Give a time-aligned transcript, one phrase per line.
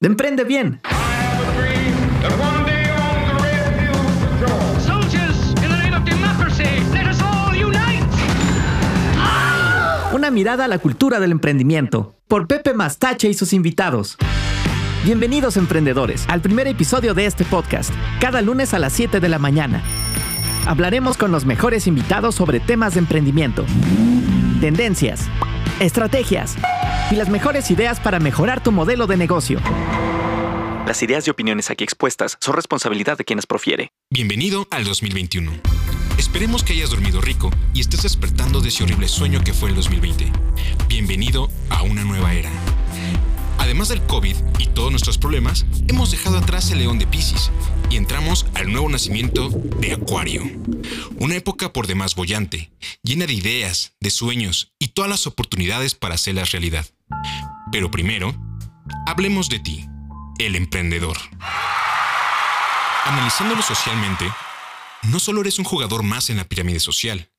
[0.00, 0.80] de Emprende Bien.
[10.14, 14.16] Una mirada a la cultura del emprendimiento, por Pepe Mastache y sus invitados.
[15.04, 17.90] Bienvenidos emprendedores al primer episodio de este podcast,
[18.20, 19.82] cada lunes a las 7 de la mañana.
[20.66, 23.66] Hablaremos con los mejores invitados sobre temas de emprendimiento,
[24.62, 25.28] tendencias,
[25.78, 26.56] estrategias
[27.10, 29.60] y las mejores ideas para mejorar tu modelo de negocio.
[30.86, 33.92] Las ideas y opiniones aquí expuestas son responsabilidad de quienes profiere.
[34.10, 35.52] Bienvenido al 2021.
[36.18, 39.76] Esperemos que hayas dormido rico y estés despertando de ese horrible sueño que fue el
[39.76, 40.30] 2020.
[40.88, 42.50] Bienvenido a una nueva era.
[43.58, 47.50] Además del COVID y todos nuestros problemas, hemos dejado atrás el león de Pisces
[47.88, 50.42] y entramos al nuevo nacimiento de Acuario.
[51.18, 56.14] Una época por demás bollante, llena de ideas, de sueños y todas las oportunidades para
[56.14, 56.86] hacerlas realidad.
[57.72, 58.34] Pero primero,
[59.06, 59.86] hablemos de ti,
[60.38, 61.16] el emprendedor.
[63.04, 64.30] Analizándolo socialmente,
[65.04, 67.30] no solo eres un jugador más en la pirámide social,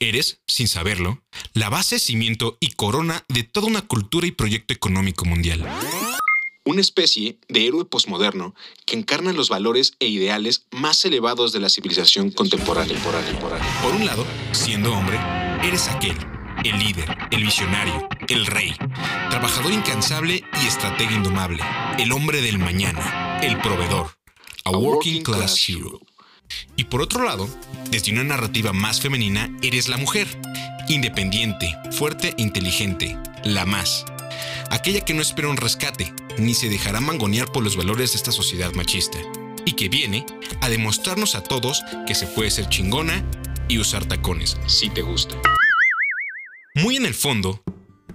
[0.00, 5.24] Eres, sin saberlo, la base, cimiento y corona de toda una cultura y proyecto económico
[5.24, 5.66] mundial.
[6.64, 8.54] Una especie de héroe posmoderno
[8.86, 12.96] que encarna los valores e ideales más elevados de la civilización contemporánea.
[13.82, 15.18] Por un lado, siendo hombre,
[15.64, 16.16] eres aquel,
[16.64, 18.74] el líder, el visionario, el rey,
[19.30, 21.62] trabajador incansable y estratega indomable,
[21.98, 24.10] el hombre del mañana, el proveedor,
[24.64, 26.00] a working class hero.
[26.76, 27.48] Y por otro lado,
[27.90, 30.26] desde una narrativa más femenina, eres la mujer,
[30.88, 34.04] independiente, fuerte e inteligente, la más.
[34.70, 38.32] Aquella que no espera un rescate, ni se dejará mangonear por los valores de esta
[38.32, 39.18] sociedad machista,
[39.64, 40.24] y que viene
[40.60, 43.24] a demostrarnos a todos que se puede ser chingona
[43.68, 45.36] y usar tacones, si te gusta.
[46.80, 47.60] Muy en el fondo,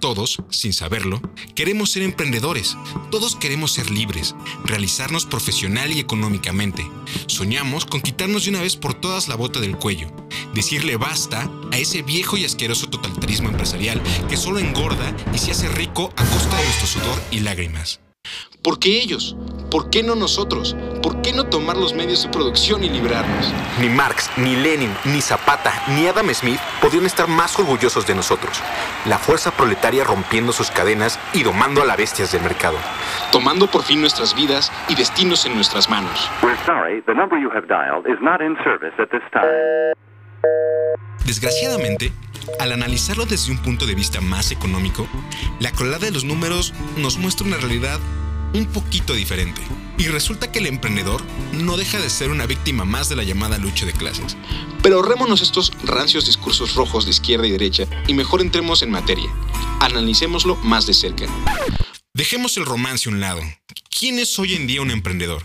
[0.00, 1.20] todos, sin saberlo,
[1.54, 2.78] queremos ser emprendedores,
[3.10, 4.34] todos queremos ser libres,
[4.64, 6.90] realizarnos profesional y económicamente.
[7.26, 10.10] Soñamos con quitarnos de una vez por todas la bota del cuello,
[10.54, 15.68] decirle basta a ese viejo y asqueroso totalitarismo empresarial que solo engorda y se hace
[15.68, 18.00] rico a costa de nuestro sudor y lágrimas.
[18.64, 19.36] ¿Por qué ellos?
[19.70, 20.74] ¿Por qué no nosotros?
[21.02, 23.52] ¿Por qué no tomar los medios de producción y librarnos?
[23.78, 28.62] Ni Marx, ni Lenin, ni Zapata, ni Adam Smith podrían estar más orgullosos de nosotros.
[29.04, 32.78] La fuerza proletaria rompiendo sus cadenas y domando a las bestias del mercado.
[33.30, 36.30] Tomando por fin nuestras vidas y destinos en nuestras manos.
[41.26, 42.12] Desgraciadamente,
[42.58, 45.06] al analizarlo desde un punto de vista más económico,
[45.60, 48.00] la crueldad de los números nos muestra una realidad
[48.54, 49.60] un poquito diferente.
[49.98, 51.22] Y resulta que el emprendedor
[51.52, 54.36] no deja de ser una víctima más de la llamada lucha de clases.
[54.82, 59.30] Pero ahorrémonos estos rancios discursos rojos de izquierda y derecha y mejor entremos en materia.
[59.80, 61.26] Analicémoslo más de cerca.
[62.14, 63.42] Dejemos el romance a un lado.
[63.90, 65.42] ¿Quién es hoy en día un emprendedor?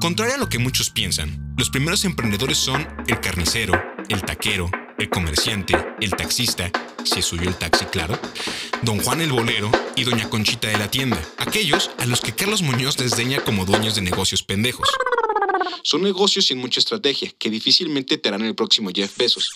[0.00, 5.10] Contrario a lo que muchos piensan, los primeros emprendedores son el carnicero, el taquero, el
[5.10, 6.70] comerciante, el taxista,
[7.04, 8.18] si es suyo el taxi, claro,
[8.82, 12.62] don Juan el bolero y doña Conchita de la tienda, aquellos a los que Carlos
[12.62, 14.88] Muñoz desdeña como dueños de negocios pendejos.
[15.82, 19.50] Son negocios sin mucha estrategia, que difícilmente te harán el próximo Jeff Bezos.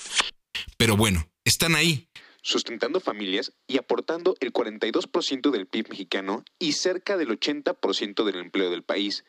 [0.76, 2.08] Pero bueno, están ahí,
[2.42, 8.70] sustentando familias y aportando el 42% del PIB mexicano y cerca del 80% del empleo
[8.70, 9.24] del país.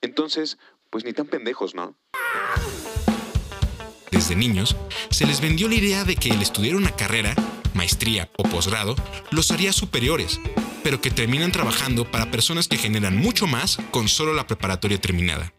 [0.00, 0.58] Entonces,
[0.90, 1.96] pues ni tan pendejos, ¿no?
[4.14, 4.76] Desde niños,
[5.10, 7.34] se les vendió la idea de que el estudiar una carrera,
[7.74, 8.94] maestría o posgrado
[9.32, 10.38] los haría superiores,
[10.84, 15.52] pero que terminan trabajando para personas que generan mucho más con solo la preparatoria terminada.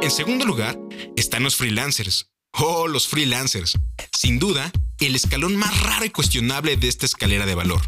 [0.00, 0.78] En segundo lugar,
[1.16, 2.30] están los freelancers.
[2.52, 3.76] Oh, los freelancers.
[4.16, 4.70] Sin duda,
[5.00, 7.80] el escalón más raro y cuestionable de esta escalera de valor.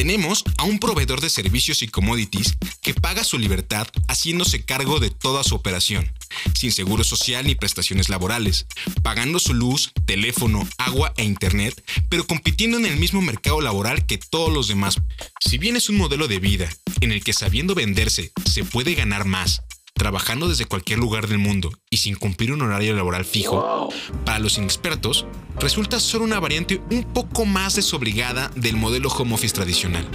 [0.00, 5.10] Tenemos a un proveedor de servicios y commodities que paga su libertad haciéndose cargo de
[5.10, 6.10] toda su operación,
[6.54, 8.64] sin seguro social ni prestaciones laborales,
[9.02, 14.16] pagando su luz, teléfono, agua e internet, pero compitiendo en el mismo mercado laboral que
[14.16, 14.96] todos los demás.
[15.38, 16.70] Si bien es un modelo de vida
[17.02, 19.60] en el que sabiendo venderse se puede ganar más,
[19.94, 23.90] trabajando desde cualquier lugar del mundo y sin cumplir un horario laboral fijo,
[24.24, 25.26] para los inexpertos,
[25.58, 30.06] resulta ser una variante un poco más desobligada del modelo home office tradicional.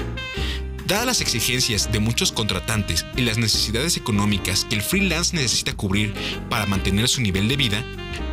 [0.88, 6.14] Dadas las exigencias de muchos contratantes y las necesidades económicas que el freelance necesita cubrir
[6.50, 7.84] para mantener su nivel de vida,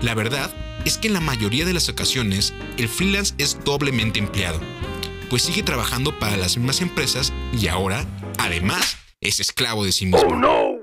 [0.03, 0.50] la verdad
[0.85, 4.61] es que en la mayoría de las ocasiones el freelance es doblemente empleado,
[5.31, 8.05] pues sigue trabajando para las mismas empresas y ahora,
[8.38, 10.29] además, es esclavo de sí mismo.
[10.29, 10.81] Oh,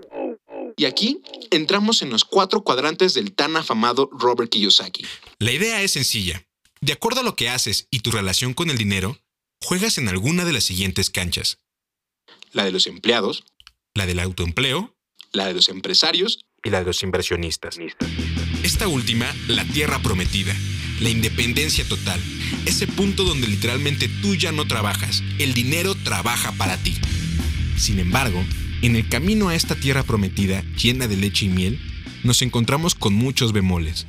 [0.79, 1.21] y aquí
[1.51, 5.05] entramos en los cuatro cuadrantes del tan afamado Robert Kiyosaki.
[5.37, 6.47] La idea es sencilla.
[6.79, 9.19] De acuerdo a lo que haces y tu relación con el dinero,
[9.61, 11.59] juegas en alguna de las siguientes canchas.
[12.53, 13.43] la de los empleados,
[13.93, 14.95] la del autoempleo,
[15.33, 17.77] la de los empresarios y la de los inversionistas.
[18.63, 20.55] Esta última, la tierra prometida,
[21.01, 22.21] la independencia total,
[22.65, 26.95] ese punto donde literalmente tú ya no trabajas, el dinero trabaja para ti.
[27.77, 28.41] Sin embargo,
[28.81, 31.79] en el camino a esta tierra prometida, llena de leche y miel,
[32.23, 34.07] nos encontramos con muchos bemoles.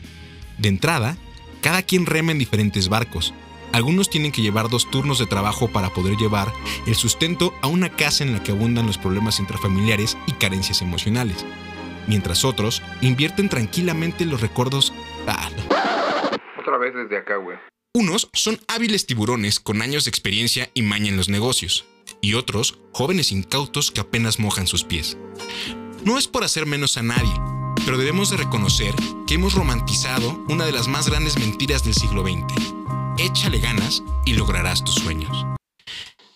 [0.58, 1.16] De entrada,
[1.60, 3.34] cada quien rema en diferentes barcos.
[3.72, 6.52] Algunos tienen que llevar dos turnos de trabajo para poder llevar
[6.86, 11.44] el sustento a una casa en la que abundan los problemas intrafamiliares y carencias emocionales,
[12.08, 14.92] mientras otros invierten tranquilamente los recuerdos...
[15.26, 15.50] Ah,
[16.58, 17.56] Otra vez desde acá, güey.
[17.92, 21.84] Unos son hábiles tiburones con años de experiencia y maña en los negocios,
[22.20, 25.16] y otros jóvenes incautos que apenas mojan sus pies.
[26.04, 27.32] No es por hacer menos a nadie,
[27.84, 28.94] pero debemos de reconocer
[29.26, 32.72] que hemos romantizado una de las más grandes mentiras del siglo XX.
[33.18, 35.46] Échale ganas y lograrás tus sueños.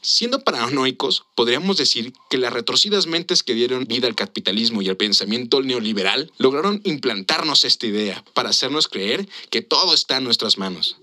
[0.06, 4.98] Siendo paranoicos, podríamos decir que las retorcidas mentes que dieron vida al capitalismo y al
[4.98, 10.98] pensamiento neoliberal lograron implantarnos esta idea para hacernos creer que todo está en nuestras manos.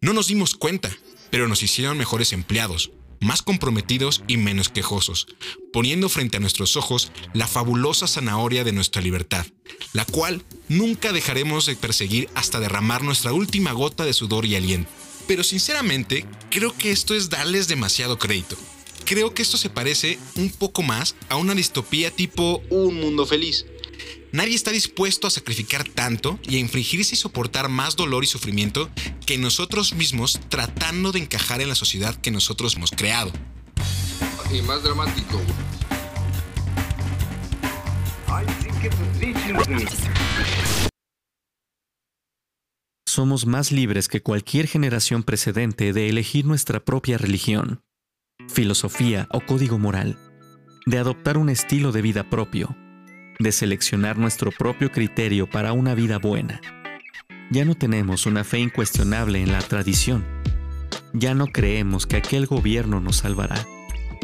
[0.00, 0.90] No nos dimos cuenta,
[1.30, 5.26] pero nos hicieron mejores empleados, más comprometidos y menos quejosos,
[5.72, 9.46] poniendo frente a nuestros ojos la fabulosa zanahoria de nuestra libertad,
[9.92, 14.90] la cual nunca dejaremos de perseguir hasta derramar nuestra última gota de sudor y aliento.
[15.26, 18.56] Pero sinceramente, creo que esto es darles demasiado crédito.
[19.04, 23.66] Creo que esto se parece un poco más a una distopía tipo Un mundo feliz,
[24.32, 28.88] Nadie está dispuesto a sacrificar tanto y a infligirse y soportar más dolor y sufrimiento
[29.26, 33.32] que nosotros mismos tratando de encajar en la sociedad que nosotros hemos creado.
[34.52, 35.40] Y más dramático.
[43.04, 47.80] Somos más libres que cualquier generación precedente de elegir nuestra propia religión,
[48.48, 50.16] filosofía o código moral,
[50.86, 52.76] de adoptar un estilo de vida propio
[53.40, 56.60] de seleccionar nuestro propio criterio para una vida buena.
[57.50, 60.24] Ya no tenemos una fe incuestionable en la tradición.
[61.12, 63.66] Ya no creemos que aquel gobierno nos salvará,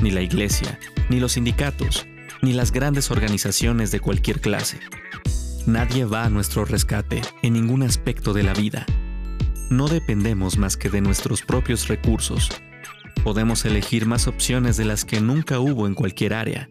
[0.01, 0.79] ni la iglesia,
[1.09, 2.07] ni los sindicatos,
[2.43, 4.79] ni las grandes organizaciones de cualquier clase.
[5.67, 8.87] Nadie va a nuestro rescate en ningún aspecto de la vida.
[9.71, 12.51] No dependemos más que de nuestros propios recursos.
[13.25, 16.69] Podemos elegir más opciones de las que nunca hubo en cualquier área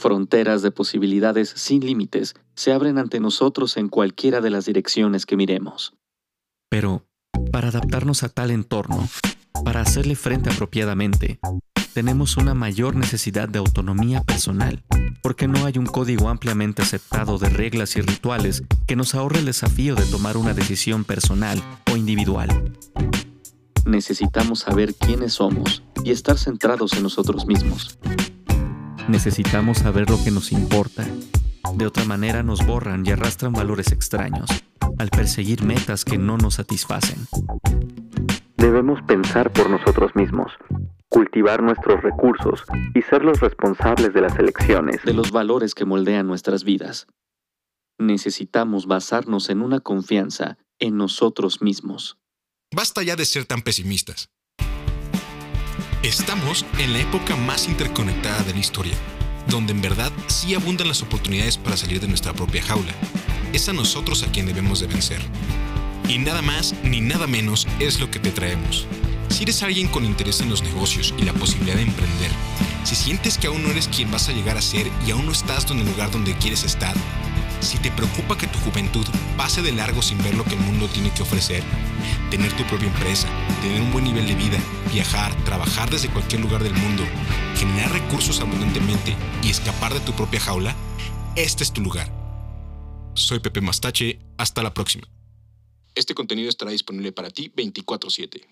[0.00, 5.36] Fronteras de posibilidades sin límites se abren ante nosotros en cualquiera de las direcciones que
[5.36, 5.92] miremos.
[6.70, 7.04] Pero,
[7.52, 9.06] para adaptarnos a tal entorno,
[9.62, 11.38] para hacerle frente apropiadamente,
[11.92, 14.82] tenemos una mayor necesidad de autonomía personal,
[15.22, 19.44] porque no hay un código ampliamente aceptado de reglas y rituales que nos ahorre el
[19.44, 21.62] desafío de tomar una decisión personal
[21.92, 22.72] o individual.
[23.84, 27.98] Necesitamos saber quiénes somos y estar centrados en nosotros mismos,
[29.10, 31.04] Necesitamos saber lo que nos importa.
[31.74, 34.48] De otra manera nos borran y arrastran valores extraños
[34.98, 37.26] al perseguir metas que no nos satisfacen.
[38.56, 40.52] Debemos pensar por nosotros mismos,
[41.08, 42.62] cultivar nuestros recursos
[42.94, 47.08] y ser los responsables de las elecciones, de los valores que moldean nuestras vidas.
[47.98, 52.16] Necesitamos basarnos en una confianza en nosotros mismos.
[52.72, 54.30] Basta ya de ser tan pesimistas.
[56.02, 58.94] Estamos en la época más interconectada de la historia,
[59.48, 62.94] donde en verdad sí abundan las oportunidades para salir de nuestra propia jaula.
[63.52, 65.20] Es a nosotros a quien debemos de vencer.
[66.08, 68.86] Y nada más ni nada menos es lo que te traemos.
[69.28, 72.30] Si eres alguien con interés en los negocios y la posibilidad de emprender,
[72.82, 75.32] si sientes que aún no eres quien vas a llegar a ser y aún no
[75.32, 76.94] estás en el lugar donde quieres estar,
[77.60, 80.88] si te preocupa que tu juventud pase de largo sin ver lo que el mundo
[80.88, 81.62] tiene que ofrecer,
[82.30, 83.28] tener tu propia empresa,
[83.62, 84.58] tener un buen nivel de vida,
[84.92, 87.04] viajar, trabajar desde cualquier lugar del mundo,
[87.56, 90.74] generar recursos abundantemente y escapar de tu propia jaula,
[91.36, 92.10] este es tu lugar.
[93.14, 95.06] Soy Pepe Mastache, hasta la próxima.
[95.94, 98.46] Este contenido estará disponible para ti 24/7.